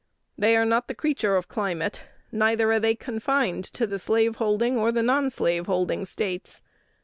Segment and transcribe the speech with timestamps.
[0.35, 2.01] They are not the creature of climate;
[2.31, 6.63] neither are they confined to the slaveholding or non slaveholding States.